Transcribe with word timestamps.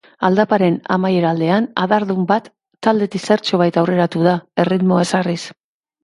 Aldaparen 0.27 0.75
amaiera 0.93 1.33
aldean 1.35 1.67
adardun 1.83 2.23
bat 2.31 2.47
taldetik 2.87 3.25
zertxobait 3.27 3.77
aurreratu 3.81 4.23
da, 4.29 4.33
erritmoa 4.65 5.05
ezarriz. 5.09 5.39